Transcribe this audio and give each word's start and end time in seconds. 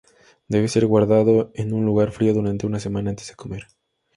Debe 0.47 0.67
ser 0.67 0.87
guardado 0.87 1.51
en 1.53 1.73
un 1.73 1.85
lugar 1.85 2.11
frío 2.11 2.33
durante 2.33 2.65
una 2.65 2.79
semana 2.79 3.11
antes 3.11 3.27
de 3.27 3.35
comer. 3.35 3.67